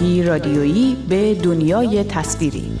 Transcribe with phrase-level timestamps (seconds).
[0.00, 2.78] رادیویی به دنیای تصویری.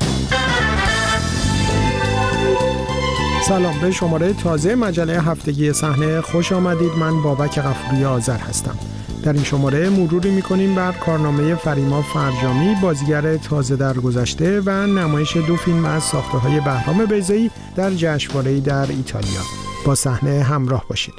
[3.48, 6.92] سلام به شماره تازه مجله هفتگی صحنه خوش آمدید.
[7.00, 8.78] من بابک غفوری آذر هستم.
[9.22, 15.36] در این شماره مروری می‌کنیم بر کارنامه فریما فرجامی بازیگر تازه در گذشته و نمایش
[15.36, 19.40] دو فیلم از ساخته های بهرام بیزایی در جشنواره در ایتالیا.
[19.86, 21.14] با صحنه همراه باشید.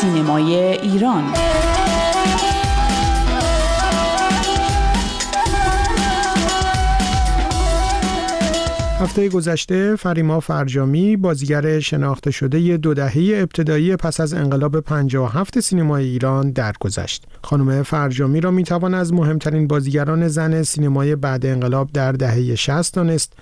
[0.00, 1.24] سینمای ایران.
[9.00, 16.04] هفته گذشته فریما فرجامی بازیگر شناخته شده دو دهه ابتدایی پس از انقلاب 57 سینمای
[16.04, 17.24] ایران درگذشت.
[17.42, 23.32] خانم فرجامی را می‌توان از مهمترین بازیگران زن سینمای بعد انقلاب در دهه 60 دانست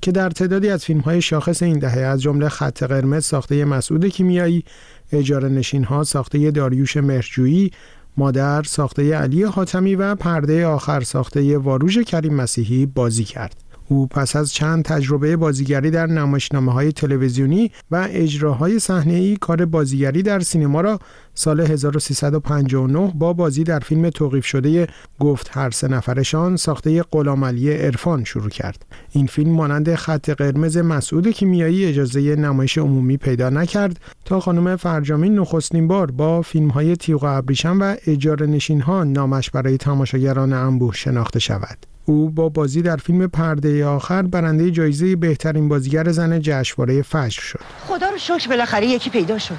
[0.00, 4.06] که در تعدادی از فیلم های شاخص این دهه از جمله خط قرمز ساخته مسعود
[4.06, 4.64] کیمیایی،
[5.12, 7.70] اجاره نشین ها ساخته داریوش مرجویی،
[8.16, 13.61] مادر ساخته علی حاتمی و پرده آخر ساخته واروژ کریم مسیحی بازی کرد.
[13.88, 20.22] او پس از چند تجربه بازیگری در نمایشنامه های تلویزیونی و اجراهای ای کار بازیگری
[20.22, 20.98] در سینما را
[21.34, 24.86] سال 1359 با بازی در فیلم توقیف شده
[25.20, 28.86] گفت هر سه نفرشان ساخته غلامعلی عرفان شروع کرد.
[29.12, 35.30] این فیلم مانند خط قرمز مسعود کیمیایی اجازه نمایش عمومی پیدا نکرد تا خانم فرجامی
[35.30, 40.52] نخستین بار با فیلم های تیغ و ابریشم و اجاره نشین ها نامش برای تماشاگران
[40.52, 41.91] انبوه شناخته شود.
[42.04, 47.60] او با بازی در فیلم پرده آخر برنده جایزه بهترین بازیگر زن جشنواره فجر شد.
[47.88, 49.58] خدا رو شکر بالاخره یکی پیدا شد.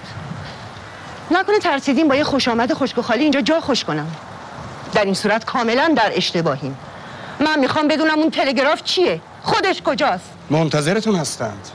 [1.31, 4.07] نکنه ترسیدیم با یه خوش آمد خشک خالی اینجا جا خوش کنم.
[4.93, 6.77] در این صورت کاملا در اشتباهیم.
[7.39, 11.69] من می‌خوام بدونم اون تلگراف چیه؟ خودش کجاست؟ منتظرتون هستند.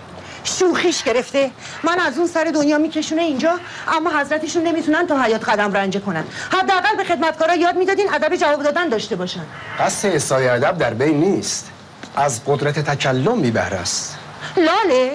[0.45, 1.51] شوخیش گرفته.
[1.85, 3.59] من از اون سر دنیا میکشونه اینجا
[3.89, 6.25] اما حضرتشون نمی‌تونن تا حیات قدم رنجه کنن.
[6.51, 9.43] حداقل به خدمتکارا یاد می‌دادین ادب جواب دادن داشته باشن.
[9.81, 11.71] قصد اصای ادب در بین نیست.
[12.17, 14.19] از قدرت تکلم بی است.
[14.57, 15.13] لاله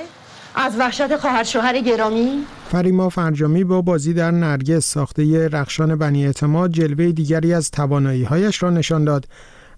[0.55, 2.45] از وحشت خواهر شوهر گرامی.
[2.71, 8.63] فریما فرجامی با بازی در نرگس ساخته رخشان بنی اعتماد جلوه دیگری از توانایی هایش
[8.63, 9.25] را نشان داد.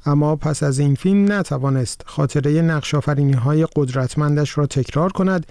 [0.06, 2.94] اما پس از این فیلم نتوانست خاطره نقش
[3.36, 5.46] های قدرتمندش را تکرار کند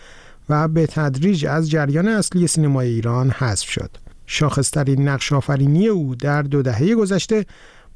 [0.48, 3.90] و به تدریج از جریان اصلی سینمای ایران حذف شد.
[4.26, 7.46] شاخصترین نقش آفرینی او در دو دهه گذشته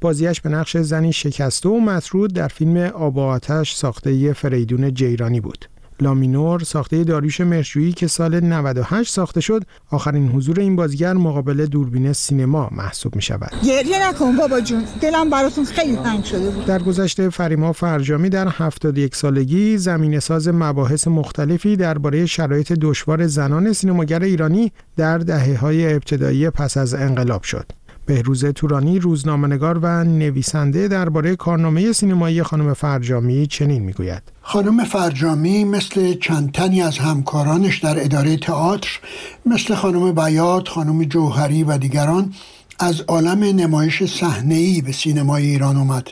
[0.01, 5.65] بازیش به نقش زنی شکسته و مطرود در فیلم آب آتش ساخته فریدون جیرانی بود.
[6.01, 12.13] لامینور ساخته داریوش مرشویی که سال 98 ساخته شد آخرین حضور این بازیگر مقابل دوربین
[12.13, 16.65] سینما محسوب می شود گریه نکن بابا جون دلم براتون خیلی تنگ شده بود.
[16.65, 23.73] در گذشته فریما فرجامی در 71 سالگی زمین ساز مباحث مختلفی درباره شرایط دشوار زنان
[23.73, 27.78] سینماگر ایرانی در دهه های ابتدایی پس از انقلاب شد.
[28.09, 34.23] بهروز تورانی روزنامه‌نگار و نویسنده درباره کارنامه سینمایی خانم فرجامی چنین می‌گوید.
[34.41, 38.99] خانم فرجامی مثل چند تنی از همکارانش در اداره تئاتر
[39.45, 42.33] مثل خانم بیات، خانم جوهری و دیگران
[42.79, 46.07] از عالم نمایش صحنه‌ای به سینمای ایران اومد.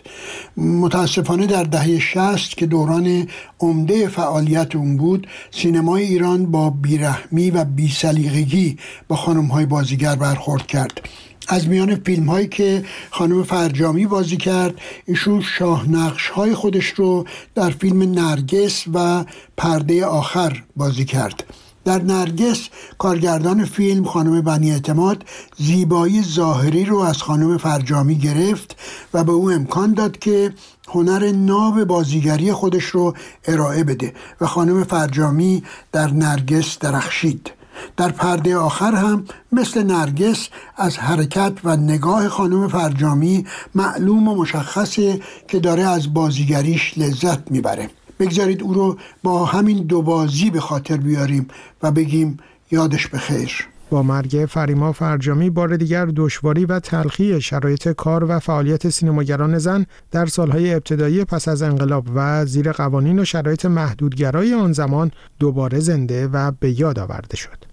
[0.58, 3.28] متاسفانه در دهه شست که دوران
[3.60, 8.78] عمده فعالیت اون بود سینمای ایران با بیرحمی و بیسلیقگی
[9.08, 11.02] با خانم‌های بازیگر برخورد کرد.
[11.48, 17.26] از میان فیلم هایی که خانم فرجامی بازی کرد ایشون شاهنقش های خودش رو
[17.56, 19.26] در فیلم نرگس و
[19.58, 21.44] پرده آخر بازی کرد.
[21.86, 25.26] در نرگس کارگردان فیلم خانم بنی اعتماد
[25.58, 28.76] زیبایی ظاهری رو از خانم فرجامی گرفت
[29.14, 30.54] و به او امکان داد که
[30.88, 33.14] هنر ناب بازیگری خودش رو
[33.46, 37.57] ارائه بده و خانم فرجامی در نرگس درخشید.
[37.98, 43.46] در پرده آخر هم مثل نرگس از حرکت و نگاه خانم فرجامی
[43.76, 47.90] معلوم و مشخصه که داره از بازیگریش لذت می‌بره
[48.20, 51.48] بگذارید او رو با همین دو بازی به خاطر بیاریم
[51.84, 52.38] و بگیم
[52.72, 58.90] یادش بخیر با مرگ فریما فرجامی بار دیگر دشواری و تلخی شرایط کار و فعالیت
[58.90, 64.74] سینماگران زن در سالهای ابتدایی پس از انقلاب و زیر قوانین و شرایط محدودگرای آن
[64.74, 67.67] زمان دوباره زنده و به یاد آورده شد.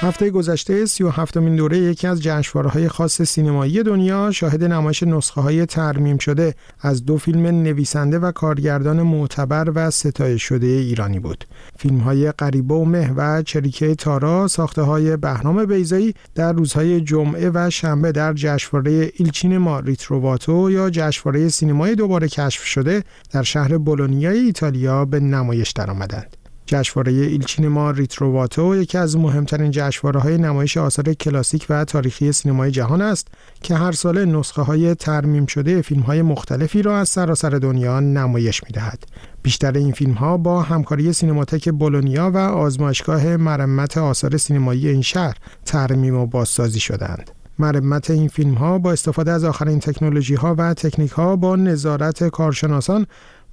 [0.00, 5.66] هفته گذشته 37 مین دوره یکی از های خاص سینمایی دنیا شاهد نمایش نسخه های
[5.66, 11.44] ترمیم شده از دو فیلم نویسنده و کارگردان معتبر و ستایش شده ایرانی بود.
[11.78, 17.50] فیلم های قریبه و مه و چریکه تارا ساخته های بهنام بیزایی در روزهای جمعه
[17.54, 23.78] و شنبه در جشنواره ایلچین ما ریتروواتو یا جشنواره سینمای دوباره کشف شده در شهر
[23.78, 26.45] بولونیای ایتالیا به نمایش درآمدند.
[26.66, 32.70] جشنواره Il Cinema Ritrovato یکی از مهمترین جشنواره های نمایش آثار کلاسیک و تاریخی سینمای
[32.70, 33.28] جهان است
[33.62, 38.64] که هر ساله نسخه های ترمیم شده فیلم های مختلفی را از سراسر دنیا نمایش
[38.64, 39.04] می دهد.
[39.42, 45.36] بیشتر این فیلم ها با همکاری سینماتک بولونیا و آزمایشگاه مرمت آثار سینمایی این شهر
[45.64, 47.30] ترمیم و بازسازی شدند.
[47.58, 52.28] مرمت این فیلم ها با استفاده از آخرین تکنولوژی ها و تکنیک ها با نظارت
[52.28, 53.06] کارشناسان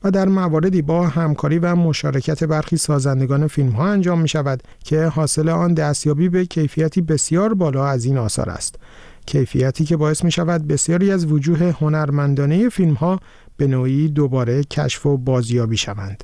[0.03, 5.05] و در مواردی با همکاری و مشارکت برخی سازندگان فیلم ها انجام می شود که
[5.05, 8.75] حاصل آن دستیابی به کیفیتی بسیار بالا از این آثار است.
[9.25, 13.19] کیفیتی که باعث می شود بسیاری از وجوه هنرمندانه فیلم ها
[13.57, 16.23] به نوعی دوباره کشف و بازیابی شوند.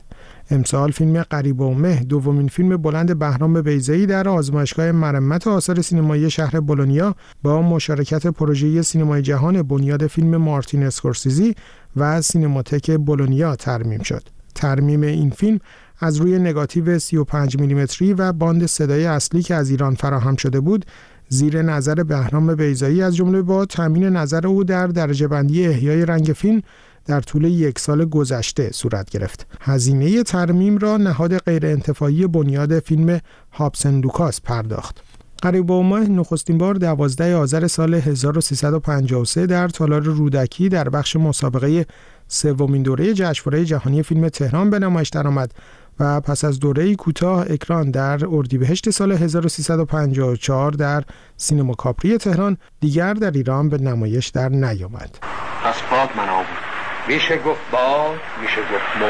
[0.52, 6.30] امسال فیلم قریب و مه دومین فیلم بلند بهرام بیزایی در آزمایشگاه مرمت آثار سینمایی
[6.30, 11.56] شهر بولونیا با مشارکت پروژه سینمای جهان بنیاد فیلم مارتین اسکورسیزی
[11.96, 14.24] و سینماتک بولونیا ترمیم شد.
[14.56, 15.60] ترمیم این فیلم
[16.00, 20.86] از روی نگاتیو 35 میلیمتری و باند صدای اصلی که از ایران فراهم شده بود
[21.30, 26.26] زیر نظر بهرام بیضایی از جمله با تامین نظر او در درجه بندی احیای رنگ
[26.26, 26.62] فیلم
[27.10, 29.48] در طول یک سال گذشته صورت گرفت.
[29.62, 33.20] هزینه ترمیم را نهاد غیرانتفاعی بنیاد فیلم
[33.52, 35.04] هابسون لوکاس پرداخت.
[35.42, 41.86] غریبه و مه نخستین بار 12 آذر سال 1353 در تالار رودکی در بخش مسابقه
[42.28, 45.52] سومین دوره جشنواره جهانی فیلم تهران به نمایش درآمد
[46.00, 51.04] و پس از دوره کوتاه اکران در اردیبهشت سال 1354 در
[51.38, 55.18] سینما کاپری تهران دیگر در ایران به نمایش در نیامد.
[55.64, 56.69] پس باد من
[57.10, 59.10] میشه گفت باد میشه گفت مو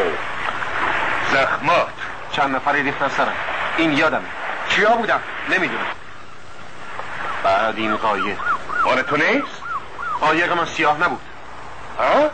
[1.32, 1.88] زخمات.
[2.32, 3.34] چند نفری ریختن سرم.
[3.78, 4.28] این یادمه.
[4.70, 5.20] کیا بودم
[5.50, 5.86] نمی‌دونم.
[7.44, 8.38] بعد این قایق.
[8.86, 9.62] مال تو نیست؟
[10.22, 11.22] قایق من سیاه نبود.
[12.00, 12.30] ها؟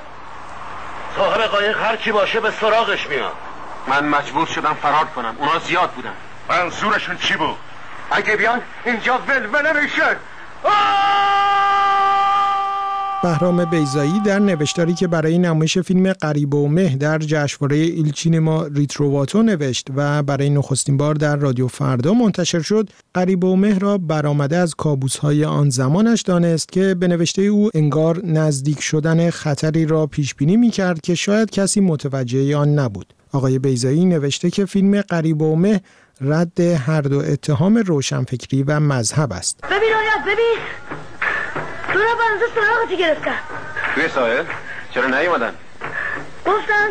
[1.17, 3.35] صاحب قایق هر کی باشه به سراغش میاد.
[3.87, 5.35] من مجبور شدم فرار کنم.
[5.39, 6.13] اونا زیاد بودن.
[6.49, 7.57] منظورشون چی بود؟
[8.11, 10.17] اگه بیان اینجا ولوله میشه
[13.25, 19.43] بهرام بیزایی در نوشتاری که برای نمایش فیلم قریب و مه در جشنواره ایلچینما ریتروواتو
[19.43, 24.57] نوشت و برای نخستین بار در رادیو فردا منتشر شد قریب و مه را برآمده
[24.57, 30.35] از کابوس‌های آن زمانش دانست که به نوشته او انگار نزدیک شدن خطری را پیش
[30.35, 33.13] بینی می‌کرد که شاید کسی متوجه آن نبود.
[33.31, 35.81] آقای بیزایی نوشته که فیلم قریب و مه
[36.21, 39.59] رد هر دو اتهام روشنفکری و مذهب است.
[39.63, 40.57] ببین آیت ببین.
[41.95, 43.39] دو بنزه سراغتی گرفتن
[43.95, 44.45] توی ساحل
[44.93, 45.55] چرا نیومدن
[46.45, 46.89] گفتن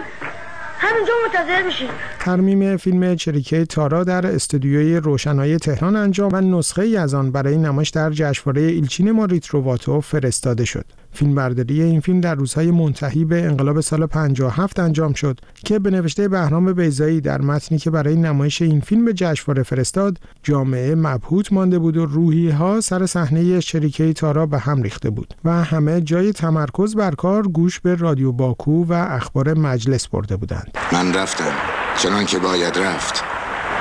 [0.79, 1.91] همینجا منتظر میشین
[2.25, 7.57] ترمیم فیلم چریکه تارا در استودیوی روشنایی تهران انجام و نسخه ای از آن برای
[7.57, 10.85] نمایش در جشنواره ایلچین ما ریتروواتو فرستاده شد.
[11.13, 16.29] فیلمبرداری این فیلم در روزهای منتهی به انقلاب سال 57 انجام شد که به نوشته
[16.29, 21.79] بهرام بیزایی در متنی که برای نمایش این فیلم به جشنواره فرستاد جامعه مبهوت مانده
[21.79, 26.33] بود و روحی ها سر صحنه شریکه تارا به هم ریخته بود و همه جای
[26.33, 32.27] تمرکز بر کار گوش به رادیو باکو و اخبار مجلس برده بودند من رفتم چنان
[32.27, 33.25] که باید رفت.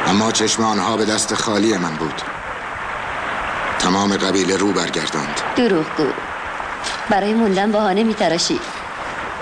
[0.07, 2.21] اما چشم آنها به دست خالی من بود.
[3.79, 5.41] تمام قبیله رو برگرداند.
[5.55, 6.07] دروغگو
[7.09, 8.59] برای موندن بهانه میتراشی.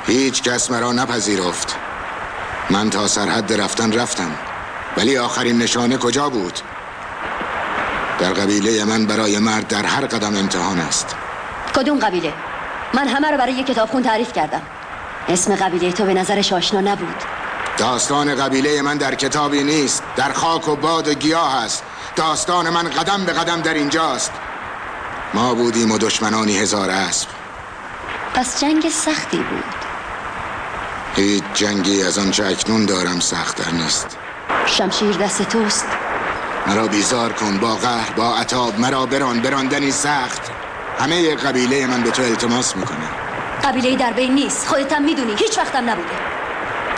[0.08, 1.76] هیچ کس مرا نپذیرفت.
[2.70, 4.32] من تا سرحد رفتن رفتم.
[4.98, 6.60] ولی آخرین نشانه کجا بود؟
[8.20, 11.16] در قبیله من برای مرد در هر قدم امتحان است.
[11.76, 12.34] کدوم قبیله؟
[12.94, 14.62] من همه رو برای یک کتابخون تعریف کردم.
[15.30, 17.41] اسم قبیله تو به نظرش آشنا نبود.
[17.82, 20.04] داستان قبیله من در کتابی نیست.
[20.16, 21.84] در خاک و باد و گیاه است.
[22.16, 24.32] داستان من قدم به قدم در اینجاست.
[25.34, 27.28] ما بودیم و دشمنانی هزار اسب.
[28.34, 29.64] پس جنگ سختی بود.
[31.16, 34.18] هیچ جنگی از آنچه اکنون دارم سختتر نیست.
[34.66, 35.86] شمشیر دست توست.
[36.68, 38.80] مرا بیزار کن با قهر با عتاب.
[38.80, 40.42] مرا بران براندنی سخت.
[41.00, 43.10] همه قبیله من به تو التماس می‌کنه
[43.64, 44.68] قبیله در بین نیست.
[44.68, 46.31] خودت هم می‌دونی هیچ وقتم نبوده.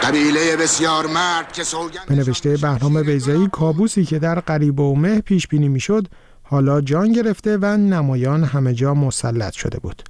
[0.03, 5.21] قبیله بسیار مرد که سوگند به نوشته بهرام بیزایی کابوسی که در قریب و مه
[5.21, 6.07] پیش بینی می‌شد
[6.43, 10.03] حالا جان گرفته و نمایان همه جا مسلط شده بود.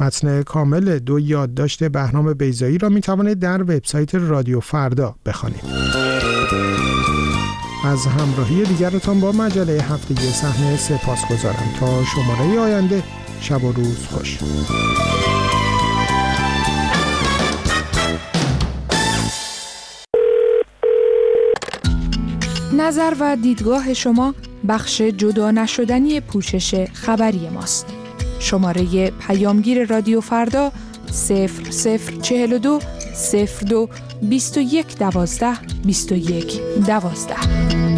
[0.00, 5.64] متن کامل دو یادداشت بهرام بیزایی را می توانید در وبسایت رادیو فردا بخوانید.
[7.84, 13.02] از همراهی دیگرتان با مجله هفتگی صحنه سپاس گذارم تا شماره آینده
[13.40, 14.38] شب و روز خوش.
[22.76, 24.34] نظر و دیدگاه شما
[24.68, 27.86] بخش جدا نشدنی پوشش خبری ماست.
[28.38, 30.72] شماره پیامگیر رادیو فردا
[31.12, 32.80] 0042
[33.68, 33.88] 02
[34.22, 37.95] 21 دوازده 21 دوازده